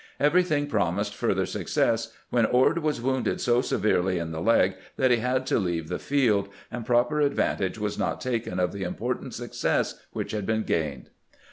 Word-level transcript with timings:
Everything 0.19 0.65
promised 0.65 1.13
further 1.13 1.45
success, 1.45 2.11
when 2.31 2.47
Ord 2.47 2.79
was 2.79 2.99
wounded 2.99 3.39
so 3.39 3.61
severely 3.61 4.17
in 4.17 4.31
the 4.31 4.41
leg 4.41 4.73
that 4.97 5.11
he 5.11 5.17
had 5.17 5.45
to 5.45 5.59
leave 5.59 5.89
the 5.89 5.99
field, 5.99 6.49
and 6.71 6.87
proper 6.87 7.19
advantage 7.21 7.77
was 7.77 7.99
not 7.99 8.19
taken 8.19 8.59
of 8.59 8.71
the 8.73 8.81
important 8.81 9.35
success 9.35 10.01
which 10.11 10.31
had 10.31 10.47
been 10.47 10.63
gained. 10.63 11.11